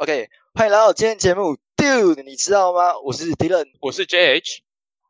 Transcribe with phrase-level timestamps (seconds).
[0.00, 2.98] OK，欢迎来到今天节目，Dude，你知道吗？
[3.00, 4.60] 我是 Dylan 我是 JH，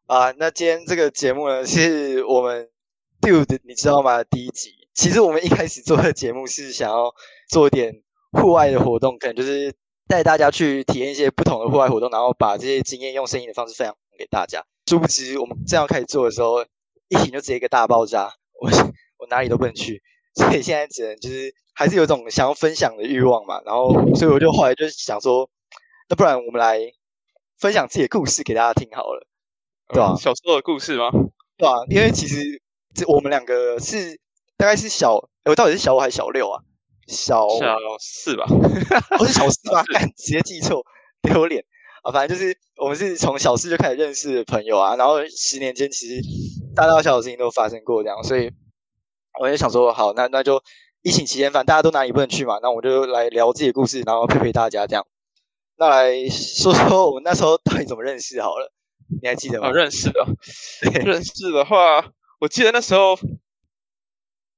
[0.07, 0.33] 啊。
[0.33, 2.69] 那今天这个节目呢，是我们
[3.21, 4.25] Dude，你知道吗？
[4.25, 4.89] 第一集。
[4.93, 7.15] 其实我们一开始做的节目是想要
[7.49, 8.03] 做一点
[8.33, 9.73] 户外的活动，可能就是
[10.09, 14.65] 带大家去体验一些不同的户外活动，然后把这些经验用声音的方式分享给大家。
[14.87, 16.65] 殊不知，我们正要开始做的时候，
[17.07, 18.69] 疫情就直接一个大爆炸，我
[19.19, 20.03] 我哪里都不能去，
[20.35, 23.59] 所以现在只能就是还是有种想要分享的欲望嘛。
[23.65, 25.49] 然后，所以我就后来就想说，
[26.11, 26.79] 那不然我们来
[27.59, 29.27] 分享自己的故事给大家听好了，
[29.89, 30.15] 对吧？
[30.15, 31.11] 小时候的故事吗？
[31.57, 31.73] 对啊？
[31.89, 32.61] 因为其实
[32.95, 34.21] 这我们两个是
[34.59, 35.15] 大概是小，
[35.47, 36.61] 我到底是小五还是小六啊？
[37.09, 38.45] 小小四吧，
[39.19, 39.83] 我是小四吗？
[39.91, 40.85] 敢直接记错，
[41.23, 41.65] 丢脸
[42.03, 42.13] 啊！
[42.13, 46.21] 反正就是我们是从小四就开始认识的朋友啊，然后十年间其实
[46.77, 48.53] 大大小小的事情都发生过这样，所以
[49.41, 50.63] 我也想说，好，那那就
[51.03, 55.07] 疫情期间，反正大家都哪里不能去嘛，那我就来聊自己的故事，然后陪陪大家这样。
[55.77, 58.73] 那来说说我们那时候到底怎么认识好了，
[59.23, 59.69] 你还记得吗？
[59.69, 60.27] 啊，认识的，
[60.93, 63.19] 对认识的话，我记得那时候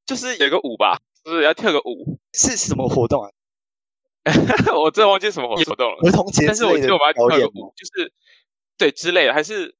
[0.04, 3.30] 就是有个舞吧，就是要跳个舞，是什么活动啊？
[4.74, 8.12] 我真的忘记什么活动了，儿童节但是我记得我们跳个舞，就是
[8.76, 9.76] 对之类的，还是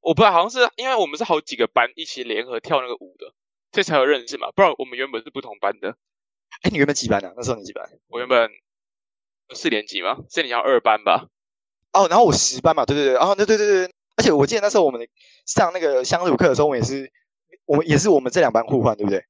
[0.00, 3.32] 我不知道，好像是因为我们是好几个班一起联合跳那个舞的，
[3.72, 5.96] 所以才有认识嘛，不然我们原本是不同班的，
[6.62, 7.32] 哎，你原本几班啊？
[7.36, 7.88] 那时候你几班？
[8.08, 8.50] 我原本
[9.54, 11.28] 四年级嘛，四年级好像二班吧，
[11.92, 15.08] 哦，然后我十班嘛，对对对，然哦，对对对对，而且我记得那时候我们
[15.46, 17.10] 上那个乡土课的时候，我们也是，
[17.64, 19.24] 我们也是我们这两班互换，对不对？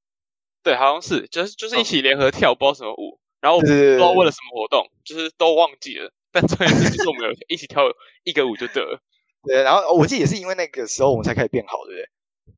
[0.63, 6.13] 对，好像是，就是就是一起联合跳，不知道什么舞，然后不知道为了什么活动，就是都忘记了。
[6.31, 7.85] 但重点是，就是我们有一起跳
[8.25, 9.01] 一个舞就得了。
[9.45, 12.09] 对，然后哦我记得也是因为那个时候我们才开始变好，对不对？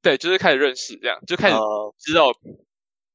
[0.04, 2.30] 对，就是开始认识，这样就开始呃，知道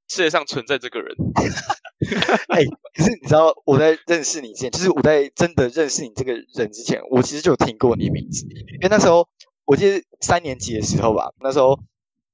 [0.09, 1.15] 世界上存在这个人。
[2.49, 2.65] 哎，
[2.95, 9.25] 可是你知道我在认识你之前，就是我在真的认识你这个人之前，我其实就有听过你的名字，因为那时候
[9.65, 11.79] 我记得三年级的时候吧，那时候。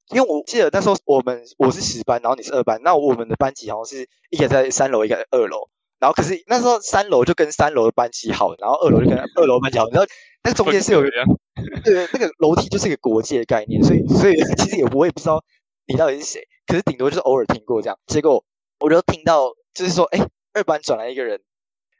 [0.10, 5.68] 因为我记得那时候我们我是十班，然后你是二班，那我们的班级好像是一个在三楼，一个在二楼，
[6.06, 10.08] 然后可是那时候三楼就跟三楼的班级好，然后二楼就跟二楼班级好，然后
[10.44, 11.02] 那中间是有
[11.84, 15.44] 对，那个楼梯就是一个国界的概念，所以 所以 其实也我也不知道
[15.88, 17.98] 你到底是谁，可是顶多就是偶尔听过这样。
[18.06, 18.46] 结果
[18.80, 20.24] 我就听到就是说，哎，
[20.54, 21.42] 二班转来一个人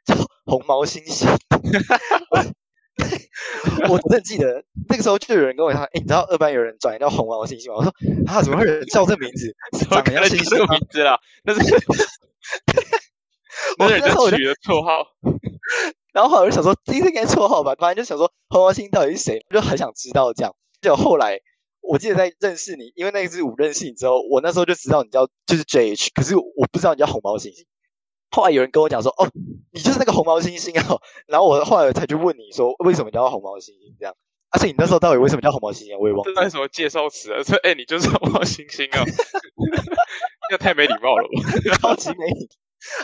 [0.04, 1.26] 叫红毛猩猩，
[3.88, 7.78] 我真的记得那个时候就有人跟我说，哎，你知道二班有人转来叫红毛猩猩吗？
[7.78, 7.92] 我说
[8.32, 9.52] 啊，怎么会有人叫这名字？
[9.76, 10.70] 怎么长得像可能是这个猩猩？
[10.70, 11.18] 名字啦？
[11.42, 11.60] 那是
[13.78, 15.06] 我那是人那时候取的绰号。
[16.12, 20.54] 然后后来我就想说，这应该绰号吧，反正就想说红毛猩猩到底是谁，我就很想知道这样。
[20.80, 21.38] 结果后来
[21.82, 27.64] 我记得在认识你，因为那支舞认识你之后，我那时候就知道你叫就是 JH，可是我不知道你叫红毛猩猩。
[28.30, 29.28] 后来有人跟我讲说，哦，
[29.72, 30.98] 你就是那个红毛猩猩啊。
[31.28, 34.14] 然后我后来才去问你说，为什么叫红毛猩猩这样？
[34.50, 35.98] 而且你那时候到底为什么叫红毛猩猩啊？
[36.00, 36.24] 我也忘了。
[36.24, 37.42] 这算什么介绍词啊？
[37.44, 39.04] 说哎，你就是红毛猩猩啊？
[40.50, 41.76] 那太没礼貌了吧？
[41.80, 42.48] 超级没礼，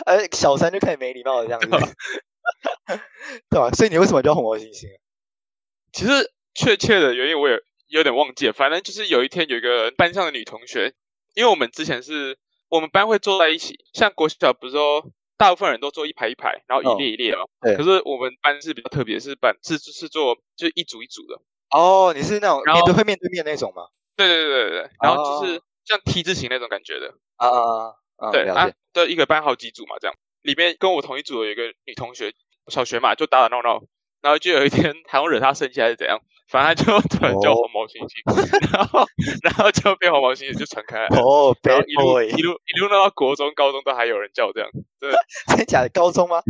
[0.05, 1.69] 呃，小三就开始没礼貌的这样子，
[3.49, 3.71] 对吧？
[3.71, 4.99] 所以你为什么叫红毛猩猩啊？
[5.93, 10.93] 其实确切的原因我也有点忘记了，反正就是有一天有一个班上的女同学，
[11.35, 12.37] 因为我们之前是
[12.69, 15.05] 我们班会坐在一起，像国小不是说
[15.37, 17.43] 大部分人都坐一排一排，然后哦一列一列嘛。
[17.61, 21.39] 对可是我们班是比较特别，是班是是做就是一组一组的。
[21.69, 23.87] 哦，你是那种面对会面对面那种吗？
[24.15, 27.15] 对对对对对，然后就是哦像 T 字形那种感觉的。
[27.37, 27.93] 啊啊啊
[28.27, 28.31] 啊！
[28.31, 32.33] 对啊对一个班好几组嘛，这样里面跟我同一组的有一个女同学，
[32.67, 33.81] 小学嘛就打打闹闹，
[34.21, 39.05] 然后就有一天 好像惹她生气还是怎样，反正她就突然叫哦红毛猩猩， 然后
[39.43, 41.17] 然后就被红毛猩猩就传开来了。
[41.21, 44.69] 哦然后一路一路一路闹到国中、高中都还有人叫这样，
[44.99, 45.11] 真
[45.57, 45.89] 的 假的？
[45.89, 46.41] 高中吗？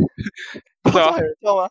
[0.84, 1.70] 高中还有人叫吗？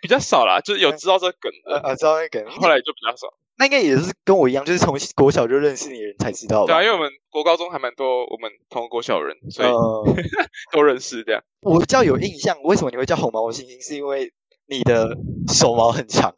[0.00, 3.28] 比较少啦，就是有知道这梗呃，知道那梗，后来就比较少。
[3.58, 6.82] 那应该也是跟我一样， 就是从国小就认识你的人才知道吧对啊，？
[6.84, 10.04] 因为我们国高中还蛮多我们同个国小人，所以呃，
[10.72, 11.42] 都认识这样。
[11.62, 13.84] 我比较有印象，为什么你会叫红毛猩猩？
[13.84, 14.32] 是因为
[14.66, 15.16] 你的
[15.52, 16.34] 手毛很长。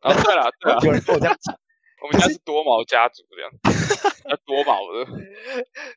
[0.00, 1.54] 啊，对了 对了，有人跟我这样讲，
[2.02, 3.50] 我们家是多毛家族这样，
[4.30, 5.06] 要多毛的。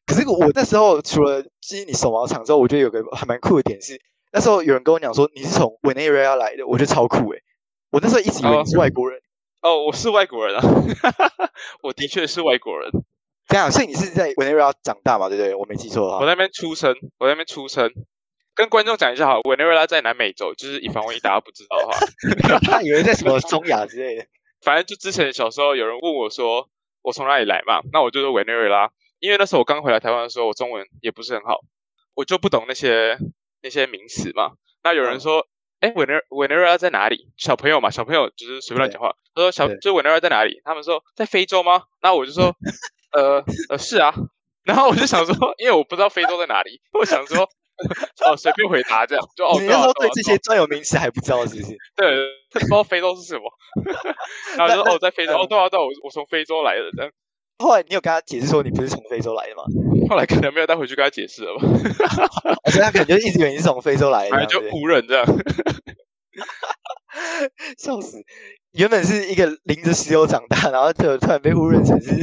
[0.05, 3.99] 可是我那时候除了记忆你手毛长之后，我觉得有个还蛮酷的点是，
[4.31, 7.41] 那时候有人跟我讲说你是从委内瑞拉来的，我觉得超酷诶。
[7.91, 9.19] 我那时候一直以为你是外国人，
[9.63, 10.62] 哦，我是外国人啊，
[11.81, 12.92] 我的确是外国人。
[13.48, 15.30] 这样，所以你是在委内瑞拉长大嘛？
[15.30, 15.56] 对不对？
[15.56, 16.19] 我没记错的话。
[16.19, 17.89] 我那边出生，我那边出生。
[18.56, 24.25] 跟观众讲一下好，委内瑞拉在南美洲，就是以防万一大家不知道的话， 他以为在什么中亚之类的。
[24.62, 26.69] 反正就之前小时候有人问我说
[27.01, 31.62] 我从哪里来嘛，那我就说委内瑞拉，因为那时候我刚回来台湾的时候，我中文也不是很好，
[32.15, 33.18] 我就不懂那些
[33.62, 34.51] 那些名词嘛，
[34.83, 35.48] 那有人说，
[35.83, 37.27] 哎，委内委内瑞拉在哪里？
[37.35, 39.13] 小朋友嘛，小朋友就是随便乱讲话。
[39.35, 40.62] 他说小就委内瑞拉在哪里？
[40.63, 41.83] 他们说在非洲吗？
[42.01, 42.56] 那我就说，
[43.12, 44.13] 呃呃是啊。
[44.63, 47.50] 然后我就想说，因为我不知道非洲在哪里，我想说。
[48.24, 49.57] 哦，随便回答这样就哦。
[49.59, 51.75] 你那时候对这些专有名词还不知道是不是？
[51.97, 53.44] 对，不知道非洲是什么。
[54.56, 56.83] 然后就说哦，在非洲哦，对啊，对啊，我我从非洲来的。
[56.95, 57.12] 这样。
[57.57, 59.63] 后来你有跟他解释说你不是从非洲来的吗？
[60.13, 61.65] 后来可能没有带回去跟他解释了吧。
[62.71, 65.25] 所以他可能就一直以为你是从非洲来的， 就误认这样。
[67.77, 68.24] 笑死！
[68.74, 72.13] 原本是一个淋着石油长大，然后就突然被误认成是。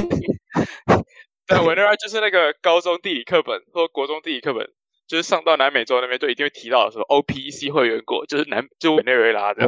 [1.46, 4.70] 对，委内瑞拉就是那个高中地理课本或国中地理课本。
[5.08, 9.66] 就是上到南美洲那边，就一定会提到的时候，OPEC 会员国就是南就委内瑞拉的，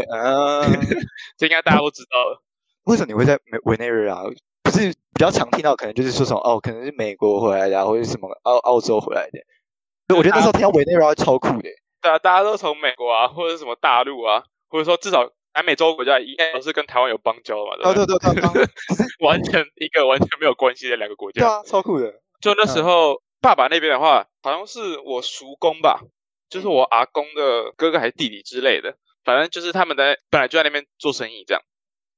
[1.36, 2.40] 这应该大家都知道了。
[2.84, 4.22] 为什么你会在美委内瑞拉？
[4.72, 9.38] 不是比较常听到，可能就是说什么哦，可能是美国回来的，或者什么澳澳洲回来的。
[10.16, 11.68] 我觉得那时候听到委内瑞拉超酷的。
[12.00, 17.76] 对啊，大家都从美国啊，或者什么大陆啊，或者说至少南美洲国家应该都是跟台湾有邦交嘛。
[17.76, 18.18] 对对对
[18.52, 18.66] 对，
[19.26, 21.40] 完全一个完全没有关系的两个国家。
[21.40, 22.20] 对啊，超酷的。
[22.40, 23.22] 就那时候。
[23.42, 26.00] 爸爸那边的话，好像是我叔公吧，
[26.48, 31.60] 就是我阿公的哥哥还是弟弟之类的，反正就是他们在本来就在那边做生意这样。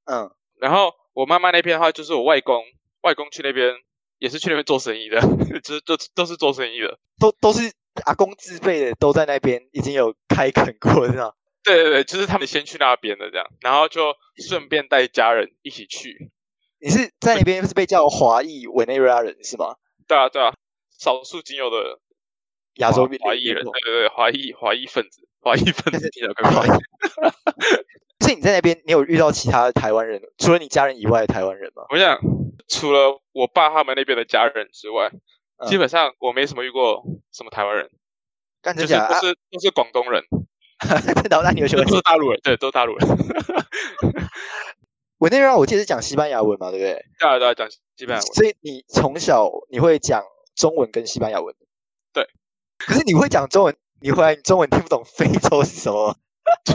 [0.05, 0.29] 嗯，
[0.61, 2.63] 然后我妈妈那边的话，就是我外公，
[3.01, 3.73] 外公去那边
[4.19, 5.19] 也是去那边做生意的，
[5.63, 7.71] 就是都都是做生意的，都都是
[8.05, 11.33] 阿公自备的，都在那边已经有开垦过， 这样。
[11.63, 14.13] 对对对，就是他们先去那边的这样，然后就
[14.47, 16.29] 顺便带家人一起去。
[16.79, 19.75] 你是在那边是被叫华裔委内瑞拉人是吗？
[20.07, 20.53] 对啊对啊。
[20.97, 21.99] 少数仅有的
[22.75, 26.67] 亚洲华裔人，对对对，华裔华裔分子，华裔分子 听到更快。
[28.25, 31.83] 所以你在那边，你有遇到其他的台湾人，除了你家人以外的台湾人吗？
[31.91, 32.19] 我想，
[32.67, 35.11] 除了我爸他们那边的家人之外，
[35.67, 37.87] 基本上我没什么遇过什么台湾人，
[38.75, 40.23] 就是都是都是广东人。
[41.29, 41.85] 然后那你有什么？
[41.85, 43.07] 都是大陆人，对，都是大陆人。
[45.19, 46.93] 委内瑞拉，我记得是讲西班牙文嘛，对不对？
[47.19, 48.33] 对啊，对啊，讲西班牙文。
[48.33, 50.23] 所以你从小你会讲。
[50.55, 51.53] 中文跟西班牙文，
[52.13, 52.25] 对。
[52.77, 56.15] 可是你会讲中文，你回来你中文听不懂非洲是什么？
[56.63, 56.73] 就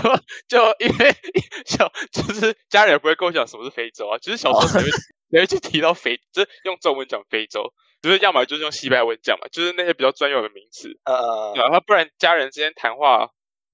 [0.48, 1.14] 就因为
[1.64, 4.90] 小就是家人也不会跟我讲什么是非洲啊，就是小时候才会
[5.32, 7.72] 才会去提到非，就是用中文讲非洲，
[8.02, 10.88] 就是要么就是用西班牙文讲嘛，就是那些比较专有的名词。
[11.04, 13.30] 呃，然后不然家人之间谈话，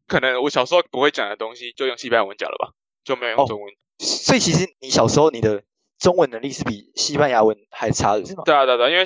[0.06, 2.72] 可能我小时候不会讲的东西，就用西班牙文讲了吧，
[3.04, 3.72] 就没有用中文。
[3.98, 5.62] 所以其实你小时候你的
[5.98, 8.42] 中文能力是比西班牙文还差的是吗？
[8.44, 9.04] 对啊，对啊，因为。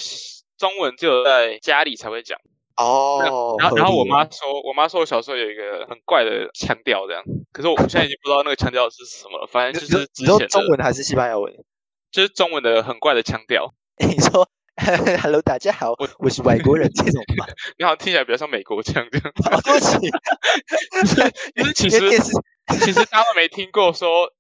[0.61, 2.39] 中文只有在家里才会讲
[2.77, 7.23] 哦，然后然后我妈说，我妈说我小时候有一个很怪的腔调，这样。
[7.53, 11.53] 可是我现在已经不知道那个腔调是什么了，反正就是之前中文还是西班牙文，
[12.11, 13.75] 就是中文的很怪的腔调。
[14.01, 14.49] 你说
[15.21, 17.45] “Hello，大家好，我我是外国人”这种吗？
[17.79, 19.33] 你好像听起来比较像美国腔这样。
[19.63, 20.07] 对不起，
[21.57, 22.01] 因为其实
[22.81, 24.33] 其实大家都没听过说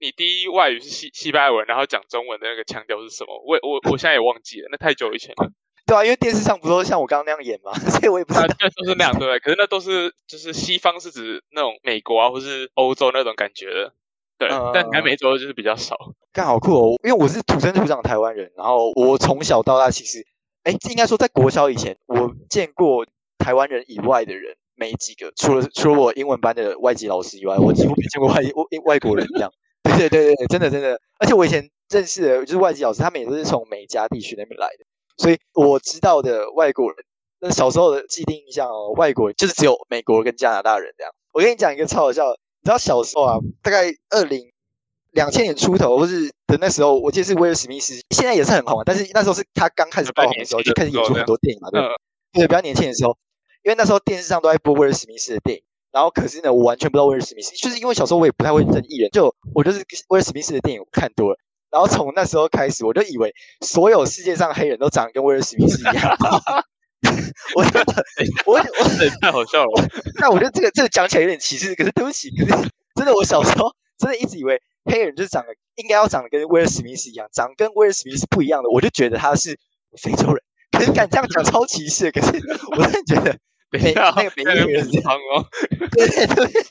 [0.00, 3.40] 你第一外语是西西班牙文，然后讲中文的那个腔调是什么？
[3.46, 5.48] 我我我现在也忘记了，那太久以前了。
[5.86, 8.46] 对啊，因为电视上不都像我刚刚那样演嘛， 所以我也不知道。
[8.46, 13.92] 那都是那样对，可是那都是就是西方是指那种美国啊，或是欧洲那种感觉的，
[14.38, 14.48] 对。
[14.72, 15.96] 但南美洲就是比较少。
[16.32, 20.26] 刚好酷哦，因为我是土生土长台湾人，然后我从小到大其实，
[20.62, 23.06] 哎，应该说在国小以前，我见过
[23.38, 29.52] 台湾人以外的人没几个，除了除了我英文班的外籍老师以外，我几乎没见过外外外国人这样。
[29.84, 34.86] 对对对对，真的真的，而且我以前认识的就是外籍老师，他们也都是从美加地区那边来的。
[35.16, 36.96] 所以我知道的外国人，
[37.40, 41.12] 那小时候的既定印象哦，外国人就是只有美国跟加拿大人这样。
[41.32, 44.50] 我跟你讲一个超好笑，你知道小时候啊，大概二零
[45.12, 51.80] 两千年出头或是的那时候，我记得是威尔史密斯，现在也是很红，但是那时候是他刚开始爆红的时候，就开始演出很多电影嘛，对
[52.32, 53.16] 对，比较年轻的时候，
[53.62, 61.38] 因为那时候电视上都在播威尔史密斯的电影，然后可是呢，我完全不知道威尔史密斯，就是因为小时候我也不太会认艺人，就我就是威尔史密斯的电影我看多了。
[61.74, 66.16] 然后从那时候开始，我就以为所有世界上黑人都长得跟威尔史密斯一样。
[67.56, 67.64] 我
[68.46, 68.60] 我我
[69.20, 69.88] 太好笑了。
[70.20, 79.58] 那我觉得这个这个讲起来有点歧视，可是对不起，可是真的，我小时候真的一直以为黑人就是长得应该要长得跟威尔史密斯一样，长跟威尔史密斯不一样的，我就觉得他是
[80.00, 80.40] 非洲人。
[80.70, 82.40] 可是敢这样讲超歧视，可是
[82.70, 83.36] 我真的觉得。
[83.78, 85.44] 美那个美女人汤哦，
[85.96, 86.62] 对对对，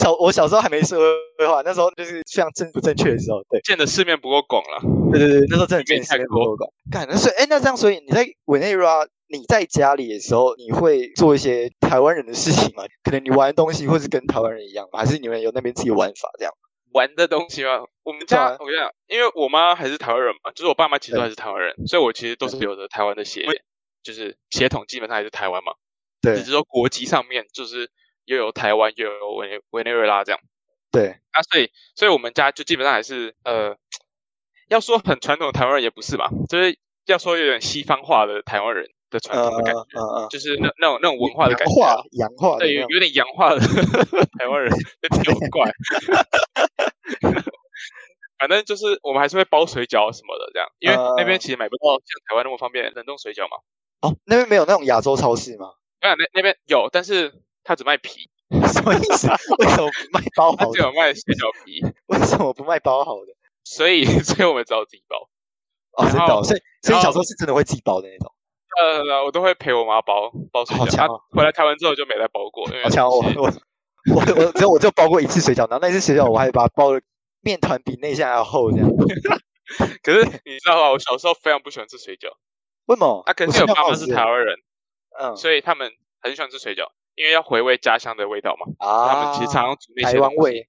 [0.00, 0.98] 小我小时候还没社
[1.38, 6.70] 会化，那时候就是非常正不正确的时候，对，见的世面不够广了，对对对，那时候真的见世面不够广。
[6.90, 12.84] 干，那所以哎，那这样，所以你在委内瑞拉，你在家里的时候，你会做一些台湾人的事情吗？
[13.02, 16.52] 可能你玩东西，或是跟台湾人一样，还是你们有那边自己玩法这样？
[16.92, 17.82] 玩的东西吗？
[18.04, 23.44] 我们家我跟你讲，因为我妈还是台湾人嘛，就是我爸妈其实还是台湾人，所以我其实都是有着台湾的血，
[24.02, 25.72] 就是血统基本上还是台湾嘛。
[26.24, 27.90] 只是说国籍上面就是
[28.24, 30.40] 又有台湾，又有委委内瑞拉这样。
[30.90, 33.76] 对，啊，所以所以我们家就基本上还是呃，
[34.68, 43.58] 要说很传统的台湾人也不是吧，就是要说有点西方化的台湾人的传统的感觉，嗯嗯，就是那那种那种文化的感觉，化洋化，对，有有点洋化的
[44.38, 44.70] 台湾人，
[45.24, 45.70] 就挺怪。
[48.38, 53.56] 反正就是我们还是会包水饺什么的这样，因为那边其实买不到像台湾那么方便冷冻水饺嘛。
[54.02, 55.72] 哦，那边没有那种亚洲超市吗？
[56.04, 57.32] 没有，那那边有，但是
[57.64, 58.30] 他只卖皮。
[58.72, 59.26] 什么意思？
[59.58, 60.56] 为什么不卖包好？
[60.56, 61.80] 他只有卖水饺皮。
[62.06, 63.32] 为什么不卖包好的？
[63.64, 65.28] 所以，所以我们只好自己包。
[65.96, 66.26] 哦，真的。
[66.42, 68.32] 所以，所以小时候是真的会自己包的那种。
[68.80, 70.96] 呃，我都会陪我妈包包水饺。
[70.96, 72.66] 他回来台湾之后就没再包过。
[72.82, 73.08] 好强！
[73.08, 73.52] 我我
[74.12, 77.00] 我我只有我就包过一次水饺，然后那次水饺我还把它包的
[77.40, 78.88] 面团比内馅还要厚这样。
[80.02, 80.90] 可是你知道吗？
[80.90, 82.28] 我小时候非常不喜欢吃水饺。
[82.86, 83.22] 为什么？
[83.24, 84.58] 啊，可是我爸妈是台湾人，
[85.18, 86.88] 嗯，所以他们很喜欢吃水饺。
[87.16, 90.66] 因为要回味家乡的味道嘛，啊，他们其实常常煮那些台湾味。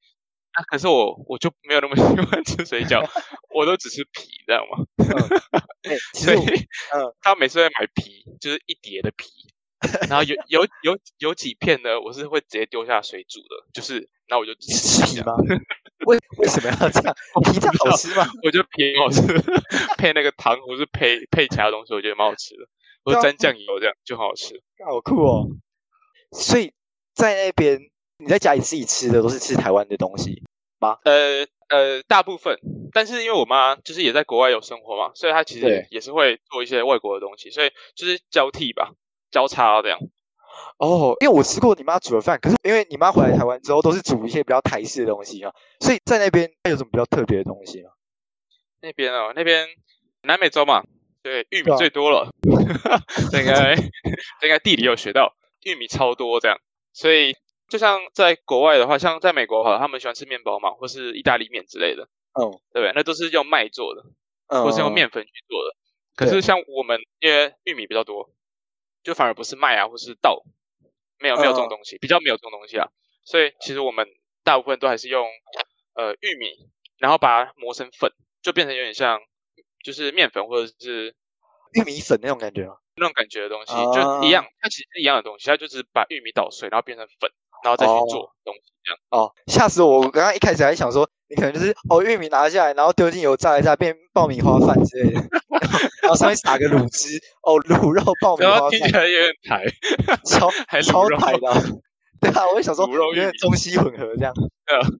[0.51, 3.03] 啊，可是我我就没有那么喜欢吃水饺，
[3.49, 4.85] 我都只吃皮，知道吗？
[6.13, 9.25] 所以，嗯，他每次会买皮，就是一叠的皮，
[10.07, 15.33] 然后有有有有几片呢，我是会直接丢下水煮的，就是，然后我就吃皮吗？
[16.05, 17.15] 为为什么要这样？
[17.43, 18.23] 皮这样好吃吗？
[18.45, 19.21] 我觉得皮很好吃，
[19.97, 22.67] 配那个糖或是配配其他东西，我觉得蛮好吃的，
[23.05, 24.62] 或者沾酱油这样就很好吃。
[24.85, 25.47] 好酷哦！
[26.31, 26.74] 所以
[27.13, 27.79] 在那边，
[28.17, 30.43] 你在家里自己吃的都是吃台湾的东西
[30.79, 30.97] 吗？
[31.05, 32.59] 呃呃，大部分。
[32.91, 38.93] 但是因为我妈就是也在国外有生活嘛，所以她其实也是会做一些外国的东西，所以就是交替吧，
[39.31, 40.00] 交叉这样。
[40.77, 47.89] 哦，因为我吃过你妈煮的饭，可是因为你妈回来台湾之后都是煮一些比较台式的东西啊，所以在那边有什么比较特别的东西吗？
[48.81, 49.67] 那边哦，那边
[50.21, 50.83] 南美洲嘛，
[51.25, 52.29] 对，玉米最多了，
[53.32, 55.36] 这应该这应该地理有学到。
[55.63, 56.55] 玉米超多这样，
[56.94, 57.36] 所以
[57.67, 62.08] 就像在国外的话，像在美国哈，他们喜欢吃面包嘛，或是意大利面之类的，
[62.39, 62.91] 嗯，对不对？
[62.94, 64.03] 那都是用麦做的，
[64.50, 65.75] 嗯，或是用面粉去做的。
[66.15, 68.29] 可是像我们因为玉米比较多，
[69.03, 70.44] 就反而不是麦啊，或是稻，
[71.17, 72.89] 没有没有这种东西，比较没有这种东西啊。
[73.24, 74.08] 所以其实我们
[74.44, 75.25] 大部分都还是用
[75.96, 78.12] 呃玉米，然后把它磨成粉，
[78.44, 79.20] 就变成有点像
[79.85, 81.13] 就是面粉或者是
[81.73, 82.73] 玉米粉那种感觉吗？
[82.97, 87.29] 那种感觉的东西就一样，它其实是一样的东西，它就是把玉米捣碎，然后变成粉，
[87.63, 88.99] 然后再去做东西这样。
[89.11, 89.99] 哦，吓死我！
[89.99, 95.21] 我刚刚一开始还想说，你可能就是哦，玉米拿下来，然后丢进油炸一炸，变爆米花饭之类的，
[96.01, 99.65] 然后上面撒个卤汁，哦，卤肉爆米花饭，听起来有点台，
[100.25, 101.81] 超还超台的。
[102.21, 104.33] 对啊，我就想说，因为中西混合这样。
[104.37, 104.99] 嗯，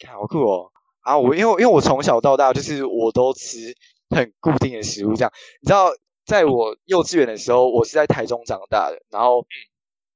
[0.00, 0.72] 看好酷哦！
[1.06, 3.72] 啊，我因为因为我从小到大就是我都吃
[4.10, 5.32] 很固定的食物，这样
[5.62, 5.90] 你知道。
[6.26, 9.00] 在我幼稚园的时候，我是在台中长大的。
[9.10, 9.46] 然后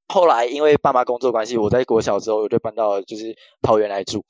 [0.08, 3.32] 后来因为爸妈工作关系，我在国小之后我就搬到就是
[3.62, 4.24] 桃园来住。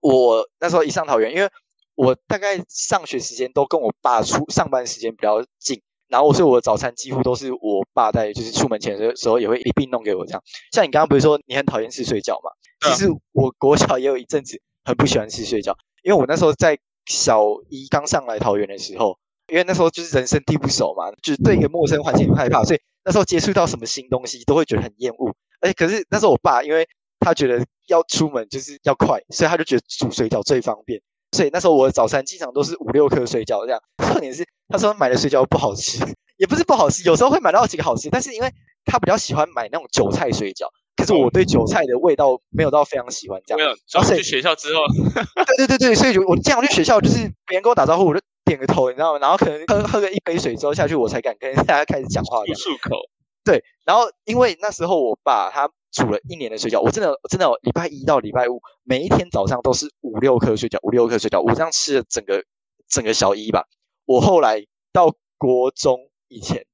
[0.00, 1.50] 我那时候一上桃园，因为
[1.96, 10.40] 我大概上学时间都跟我爸出上班时间比较近，然后所以我的早餐几乎都是我爸在就是出门前的时候也会一并弄给我这样。
[10.70, 12.52] 像你刚刚不是说你很讨厌吃水饺嘛？
[12.82, 19.18] 其实我国小也有一阵子很不喜欢吃水饺，因为我那时候在小一刚上来桃园的时候。
[19.48, 25.36] 因为那时候就是人生地不熟嘛，就是对一个陌生环境很害怕，所以那时候接触到什么新东西都会觉得很厌恶。
[25.60, 26.88] 而且可是那时候我爸，因为
[27.20, 30.98] 他觉得要出门就是要快，所以他就觉得煮水饺最方便。
[31.32, 33.78] 所以那时候我的早餐经常都是五六颗水饺这样。
[33.98, 36.02] 重点是他说买的水饺不好吃，
[36.40, 38.50] 也不是不好吃，有时候会买到几个好吃，但是因为
[38.86, 40.64] 他比较喜欢买那种韭菜水饺，
[40.96, 43.58] 可是我对韭菜的味道没有到非常喜欢这样。
[43.58, 44.82] 没有，然后去学校之后，
[45.56, 48.20] 对对对对，所以就我这样去学校，就是别人跟我打招呼，我就。
[48.46, 49.18] 点个头，你知道吗？
[49.20, 52.44] 然后可能喝喝个一杯水之后下去，我才敢跟大家开始讲话。
[52.44, 52.98] 漱口。
[53.42, 62.44] 对，然后因为那时候我爸他煮了一年的水饺，我真的真的礼拜一到礼拜五每一天早上都是五六颗水饺，五六颗水饺，我这样吃了整个
[62.86, 63.64] 整个小一吧。
[64.04, 66.66] 我后来到国中以前，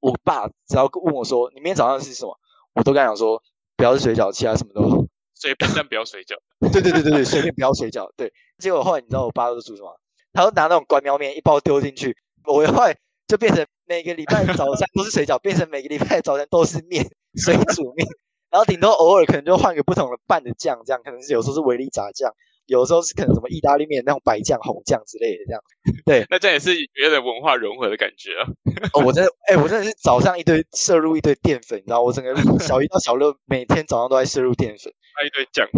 [0.00, 2.36] 我爸只要问我说你明天早上是什么，
[2.74, 3.42] 我都跟他讲说
[3.76, 4.96] 不要是水饺，其他什么都好。
[5.34, 6.36] 随便但不要水饺。
[6.72, 8.08] 对对对对对，随便不要水饺。
[8.16, 9.98] 对，结果后来你知道我爸都煮什么？
[10.32, 18.06] 他拿那种关喵面一包丢进去，我后来就变成每个礼拜早餐都是水饺，变成每个礼拜早餐都是面，水煮面，
[18.50, 22.32] 然后顶多偶尔可能就换个不同的拌的酱，这样可能是有时候是维力炸酱，
[22.66, 25.62] 有时候是可能什么意大利面那种白酱、红酱之类的这样。
[26.04, 28.48] 对， 那这也是别的文化融合的感觉啊。
[28.94, 34.92] 哦，我真的，哎，我真的是早上一堆摄入一堆淀粉，你知道，我整个小一到小六每天早上都在摄入淀粉，
[35.26, 35.68] 一堆酱。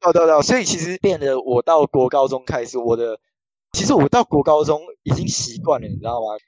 [0.00, 3.18] 对对对，所以其实变得我到国高中开始，我的。
[3.72, 6.38] 其实我到国高中已经习惯了，你知道吗？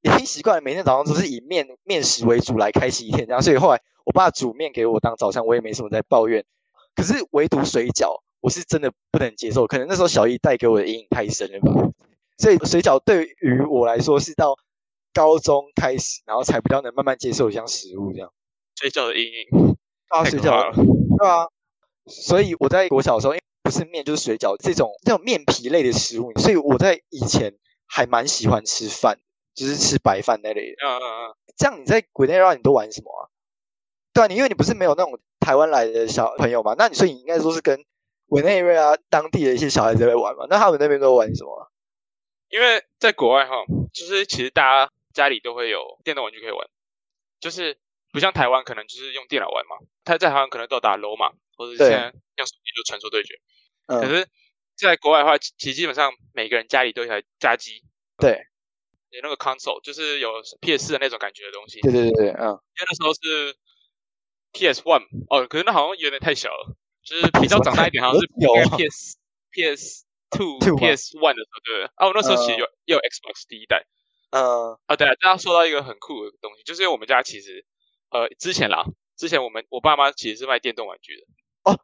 [0.00, 3.42] 已经习惯了每天早上都是以面面食为主来开启一天，这样。
[3.42, 6.44] 所以后来我我爸煮面给我当早餐，我也没什么在抱怨。
[6.96, 9.66] 可是唯独水饺，我是真的不能接受。
[9.66, 11.90] 可能那时候小姨带给我的阴影太深了吧。
[12.38, 14.56] 所以水饺对于我来说是到
[15.12, 18.32] 高中开始，然后才比较能慢慢接受一项食物这样。
[18.76, 19.76] 水饺的阴影
[20.08, 21.46] 啊，水饺，对啊。
[22.06, 27.54] 所以我在国小的时候，因为不是面就是水饺这种这种面皮类的食物，所以我在以前
[27.86, 29.18] 还蛮喜欢吃饭，
[29.54, 30.76] 就是吃白饭那类的。
[30.82, 31.34] 嗯嗯嗯。
[31.56, 33.28] 这样你在国内让你都玩什么啊？
[34.14, 37.84] 对啊，你因为你不是没有那种台湾来的小朋友嘛，那你所以你应该说是跟
[38.30, 40.46] 委内瑞拉当地的一些小孩子在玩嘛？
[40.48, 41.70] 那他们那边都玩什么？
[42.48, 43.54] 因为在国外哈，
[43.92, 46.68] 就是其实大家家里都会有电动玩具可以玩，
[47.38, 47.78] 就是
[48.12, 51.32] 不像台湾可能就是用电脑玩嘛，他在台湾可能都打楼嘛。
[51.60, 52.04] 或者现在
[52.38, 53.38] 用手机就传说对决，
[53.86, 54.26] 可是
[54.78, 57.84] 在国外的话，其实基本上每个人家里都有台家机，
[58.16, 58.46] 对，
[59.10, 61.82] 有那个 console，就是有 PS 的那种感觉的东西。
[61.82, 63.54] 对对对对，嗯，因为那时候是
[64.52, 68.26] PS One，哦，可是那好像有点太小了，就是比较长大一点，好像是
[68.76, 69.16] PS
[69.50, 73.84] PS Two PS One 的时候，对啊，我那时候其实有有 Xbox 第一代，
[74.30, 77.64] 嗯，啊，对啊，大家说到一个很酷的东西，就是因为我们家其实
[78.10, 78.84] 呃之前啦，
[79.16, 81.22] 之前我们我爸妈其实是卖电动玩具的。
[81.64, 81.78] 哦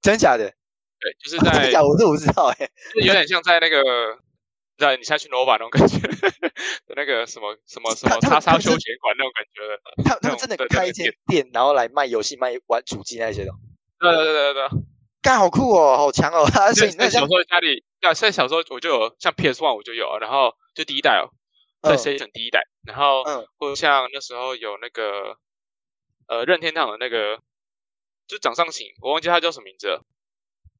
[0.00, 0.54] 真假的？
[1.00, 3.82] 对，就是在真假，我都不知道哎，就有点像在那个，
[4.78, 6.40] 在你下去 Nova 那种感觉的
[6.96, 10.04] 那个什么什么什么叉叉休闲馆那种感觉的。
[10.04, 13.52] 他他们真的开一间店，然后来卖游戏、卖玩主机那些的。
[14.00, 14.68] 对对对对对，
[15.22, 16.46] 干好酷哦，好强哦！
[16.74, 21.30] 所以那小时候家里，对，在小时候我就有像 PS One 我就有，然后就第一代哦，
[21.82, 25.36] 在 Station 第一代，然后嗯，或者像那时候有那个
[26.26, 27.38] 呃任天堂的那个。
[28.30, 30.04] 就掌上型，我忘记它叫什么名字了。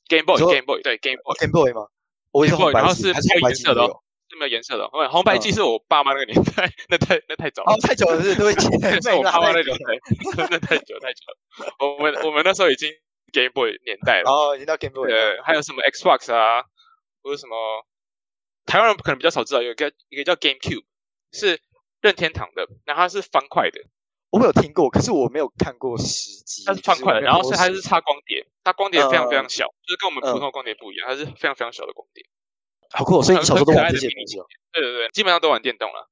[0.06, 1.88] Game Boy，Game Boy，对，Game Boy，Game Boy 吗
[2.30, 3.82] ？Game Boy，然后是没有颜色的，
[4.28, 4.88] 是没有颜色的。
[4.88, 8.52] 红红白机是我爸妈那个年代，那太那太早了，太久了，是都会。
[9.02, 9.76] 是我爸妈那种，
[10.48, 11.74] 那太久太久了。
[11.80, 12.88] 我们我们那时候已经
[13.30, 15.08] Game Boy 年代了，哦，已经到 Game Boy。
[15.08, 16.64] 对，还有什么 Xbox 啊，
[17.22, 17.86] 或者什么，
[18.66, 20.84] 台湾人可能比较少知道，有一个一个叫 Game Cube，
[21.32, 21.60] 是
[22.00, 23.80] 任天堂的，那它是方块的。
[24.30, 26.62] 我有听过，可是我没有看过实际。
[26.64, 32.24] 它是方块的，然后是它是插光碟，它光碟非常非常小，就是跟我们普通的光碟不一样，它是非常非常小的光碟。
[32.92, 33.22] 好酷！
[33.22, 34.36] 所以你小时候都玩这些东西？
[34.72, 36.08] 对对对，基本上都玩电动了。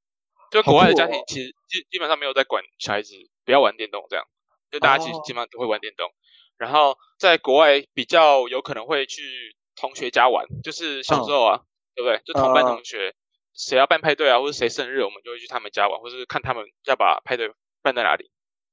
[0.50, 3.14] 就国外的家庭其实基基本上没有在管小孩子
[3.44, 4.24] 不要玩电动，这样
[4.70, 6.10] 就大家其实基本上都会玩电动。
[6.58, 11.62] 然后在国外比较有可能会去同学家玩，就是小时候啊，
[11.94, 12.20] 对不对？
[12.26, 13.14] 就同班同学
[13.54, 17.50] 谁要办派对啊，或者谁生日，我们就会去他们家玩，或者是看他们要把派对。
[17.80, 18.28] 办在哪里？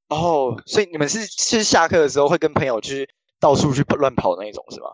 [0.09, 3.07] 哦，所以你们是是下课的时候会跟朋友去
[3.39, 4.89] 到处去乱跑那一种是吗？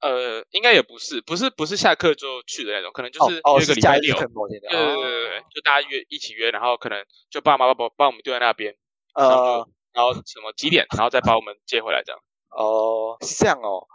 [0.00, 8.74] 呃，应该也不是，不是不是下课就去的那种，可能就是约个礼拜六，对对对对对，就大家约一起约，然后可能就爸妈把把我们丢在那边，
[9.14, 12.20] 呃，然后什么几点，然后再把我们接回来这样。
[12.50, 13.86] 哦，是这样哦，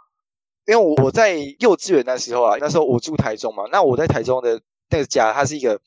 [0.66, 5.80] 因为我我在幼稚园那时候啊，那时候我住台中嘛，那我在台中的那个家，它是一个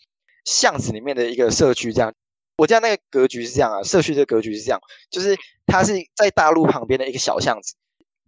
[0.46, 2.14] 巷子里面的一个社区这样。
[2.58, 7.74] 我家那个格局是这样啊，社区的格局是这样，就是它是在大路旁边的一个小巷子，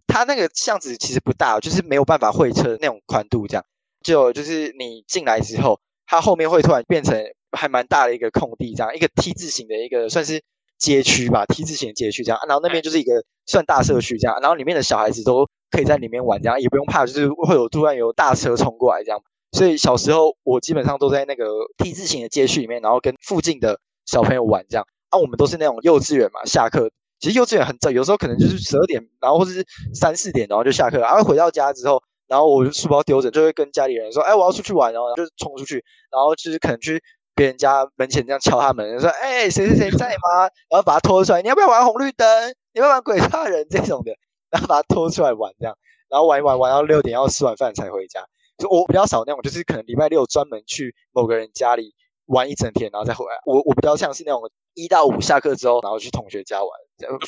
[0.06, 3.64] 它那个巷子其实不大，就是没有办法会车那种宽度，这样
[4.02, 7.16] 就就是你进来之后，它后面会突然变成
[7.52, 10.42] 还蛮大的一个空地，这样一个 T 字形的一个算是
[10.78, 19.20] 街区吧，T 字形的街区这样，然后那边就是一个算大社区这样，然后里面的小孩子都可以在里面玩，这样也不用怕，就是会有突然有大车冲过来这样，
[19.52, 21.46] 所以小时候我基本上都在那个
[21.78, 23.80] T 字形的街区里面，然后跟附近的。
[24.06, 30.98] 小朋友玩这样，啊，我们都是那种幼稚园嘛，下课其实幼稚园很早，有时候可能就是十二点，然后或者是三四点，然后就下课。
[30.98, 35.82] 然后回到家之后，然后我就书包丢着，就会跟家里人说：“哎，我要出去玩。”然后就冲出去，
[36.12, 37.02] 然后就是可能去
[37.34, 42.26] 别人家门前这样敲他门，说：“哎，谁谁谁在吗？” 然后把他拖出来，你要不要玩红绿灯？
[42.72, 44.12] 你要不要玩鬼杀人这种的？
[44.50, 45.76] 然后把他拖出来玩这样，
[46.08, 48.24] 然后玩一玩，玩到六点要吃完饭才回家。
[48.58, 51.94] 就我比较少那种，就是可能礼拜六专门去某个人家里。
[52.26, 53.32] 玩一整天，然后再回来。
[53.44, 56.70] 我我比较像是那种一到五下课之后，然后去同学家玩，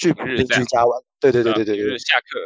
[0.01, 0.99] 去邻居家玩。
[1.21, 1.99] 对对对对对对。
[1.99, 2.39] 下课。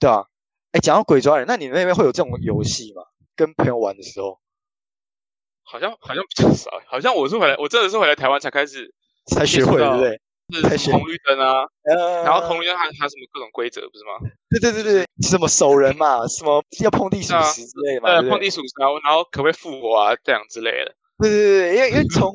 [0.00, 0.24] 对啊。
[0.72, 3.04] 哎，讲到鬼抓人，那你们那边会有这种游戏吗？
[3.36, 4.40] 跟朋友玩的时候？
[5.64, 6.70] 好像好像比较少。
[6.86, 8.92] 好像我是回来，我真的是回来台湾才开始
[9.26, 10.20] 才学会，对不对？
[10.76, 11.64] 是红绿灯啊，
[12.22, 14.30] 然后红绿灯还还什么各种规则，不是吗？
[14.50, 20.94] 对对对对，什么守人嘛，什么要碰地属实之类的嘛，碰地属实，然后然后可不可以复活啊，这样之类的。
[21.18, 22.30] 对对对，因为因为从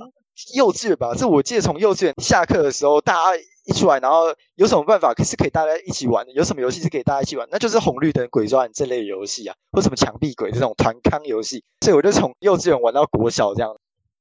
[0.56, 6.34] 幼稚园吧，这我记得从幼稚园下课的时候，大家一出来，然后有什么办法可是可以大家一起玩的？
[6.34, 7.48] 有什么游戏是可以大家一起玩？
[7.52, 11.64] 那就是红绿灯、鬼抓人这类游戏啊，或什么墙壁鬼这种团康游戏。
[11.82, 13.78] 所以我就从幼稚园玩到国小这样。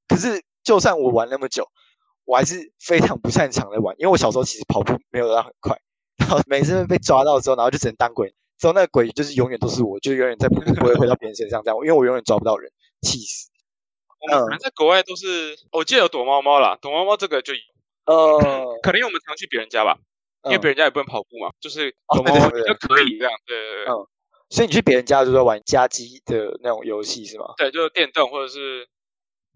[0.07, 1.67] 可是就算我玩那么久，
[2.27, 5.81] 我还是非常不擅长的玩，因为我小时候其实跑步没有到很快，
[6.19, 13.49] 然后每次被抓到之后，然后就只能当鬼，之后那个鬼就是永远都是我，就永远在不会回到别人身上这样，因为我永远抓不到人，气死。
[14.31, 17.55] 嗯，在国外都是，我记得有躲猫猫啦，躲猫猫这个就
[18.09, 18.41] 呃，
[18.83, 19.99] 可能因为我们常去别人家吧，
[20.45, 23.93] 因为别人家也不能跑步嘛，就是躲猫猫就可以这样，对对对。
[23.93, 24.07] 嗯，
[24.49, 27.53] 所以你去别人家就是玩家机的那种游戏是吗？
[27.59, 28.89] 对，就是电动或者是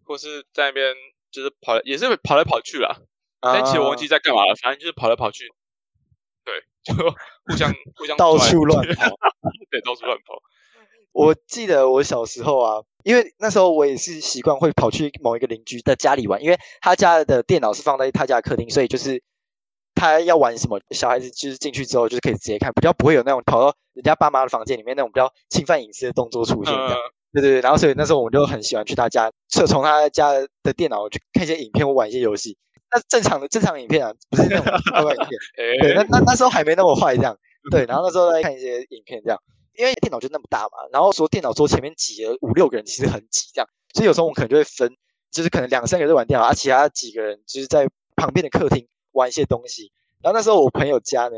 [0.05, 0.95] 或是在那边
[1.31, 2.97] 就是跑，也是跑来跑去啦。
[3.41, 5.51] 但其实我忘记在干嘛了，反正就是跑来跑去。
[6.45, 6.95] 对，就
[7.47, 9.11] 互相互相到处乱跑，
[9.71, 10.41] 对，到处乱跑。
[11.13, 19.23] 我记得我小时候啊，因为那时候我也是习惯会跑去某一个邻居的家里玩，因为他家的电脑是放在他家客厅，所以就是
[19.95, 26.73] 他要玩什么，小孩子就是进去之后就是可以直接看，比较不会有那种跑到人家爸妈的房间里面那种比较侵犯隐私的动作出现。
[26.73, 26.99] 这样，
[27.35, 27.61] 对对对。
[27.61, 32.57] 然后所以那时候我们就很喜欢去他家，就从他家的电脑去看一些影片或玩一些游戏。
[32.95, 35.29] 那正常的正常影片啊，不是那种 坏影片。
[35.81, 37.37] 对，那那那时候还没那么坏这样。
[37.71, 39.39] 对， 然后那时候在看一些影片这样。
[39.77, 44.97] 因为电脑就那么大嘛，然后说电脑桌前面挤了五六个人，其实很挤这样，所以有时候我们可能就会分，
[45.31, 49.93] 就是可能两三个人在玩电脑，而其他几个人就是在旁边的客厅玩一些东西。
[50.23, 51.37] 然后那时候我朋友家呢，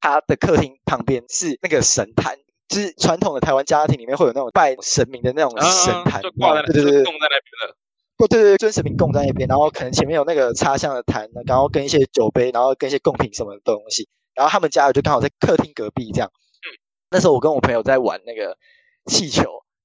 [0.00, 2.36] 他的客厅旁边是那个神坛，
[2.68, 7.76] 就是传统的台湾家庭里面会有那种拜神明的那种神坛，就挂在对对对，供在那边的。
[8.16, 14.08] 不，对对对，尊神明供在那边，然后可能前面有那个插香的坛，然后跟一些酒杯，然后跟一些贡品什么的东西。
[14.34, 16.30] 然后他们家就刚好在客厅隔壁这样。
[17.10, 18.56] 那时候我跟我朋友在玩那个
[19.06, 19.42] 气球，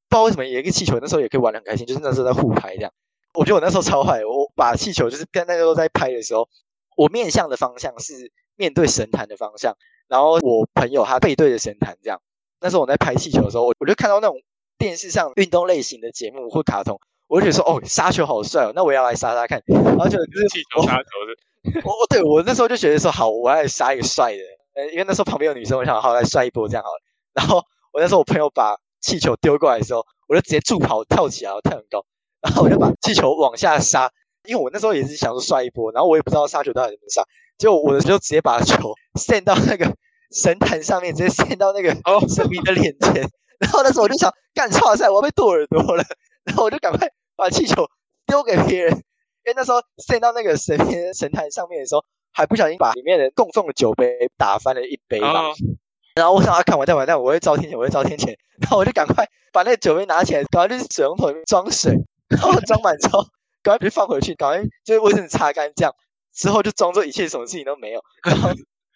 [0.09, 2.91] 不知道为什么有一个气球，那时候也可以玩的很开心，就是那时候在互拍这样。
[3.33, 6.47] 我觉得我那时候超坏，我把气球就是跟那时候在拍的时候，
[6.95, 9.75] 我面向的方向是面对神坛的方向，
[10.07, 12.21] 然后我朋友他背对着神坛这样。
[12.61, 14.37] 那时候我在拍气球的时候，我我就看到那种
[14.77, 19.61] 电视上运动类型的节目或卡通，我就觉得说哦，杀球好帅哦，那我要来杀杀看。
[19.67, 24.43] 然后就就是气球杀球的， 我我对我那时候就觉得说好，我要来杀一个帅的，
[24.75, 27.01] 呃，因为那时候旁边有女生，我想好来帅一波这样好了。
[27.35, 27.57] 然后
[27.93, 32.03] 我那时候我朋友把气球丢过来的时候，我就直接助跑跳起来，我跳很高，
[32.41, 34.09] 然后我就把气球往下杀，
[34.47, 37.23] 因为我那时候也是想说帅一波，然后我也不知道杀球到底怎么杀，
[37.57, 39.93] 结果我的就直接把球 扇到那个
[40.31, 41.89] 神坛上面，直接扇到那个
[42.27, 46.03] 神明的脸前，然后那时候我就想干超赛，我要被剁耳朵了，
[46.45, 47.85] 然后我就赶快把气球
[48.25, 55.51] 丢给别人，因为那时候扇到那个神明神坛上面的时候，还不小心把里面的供奉的酒杯打翻了一杯吧。
[56.15, 58.35] 然后我想要看完再完蛋，我会遭天谴，我会遭天谴。
[58.61, 61.93] 然后我就赶快把那个酒杯拿起来，赶快去水龙头里面装水，
[62.29, 63.21] 然后装满之后，
[63.61, 65.93] 赶快别放回去，赶快就是卫生纸擦干，这样
[66.33, 68.01] 之后就装作一切什么事情都没有。
[68.23, 68.49] 然后